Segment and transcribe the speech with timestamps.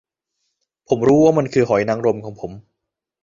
[0.87, 2.51] ผมรู้ว่ามันคือหอยนางรมของผม